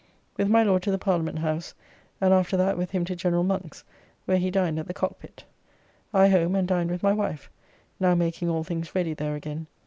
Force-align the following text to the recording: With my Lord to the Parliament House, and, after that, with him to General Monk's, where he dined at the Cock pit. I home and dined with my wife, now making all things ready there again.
With 0.35 0.49
my 0.49 0.63
Lord 0.63 0.81
to 0.81 0.89
the 0.89 0.97
Parliament 0.97 1.37
House, 1.37 1.75
and, 2.19 2.33
after 2.33 2.57
that, 2.57 2.75
with 2.75 2.89
him 2.89 3.05
to 3.05 3.15
General 3.15 3.43
Monk's, 3.43 3.83
where 4.25 4.39
he 4.39 4.49
dined 4.49 4.79
at 4.79 4.87
the 4.87 4.95
Cock 4.95 5.19
pit. 5.19 5.43
I 6.11 6.29
home 6.29 6.55
and 6.55 6.67
dined 6.67 6.89
with 6.89 7.03
my 7.03 7.13
wife, 7.13 7.51
now 7.99 8.15
making 8.15 8.49
all 8.49 8.63
things 8.63 8.95
ready 8.95 9.13
there 9.13 9.35
again. 9.35 9.67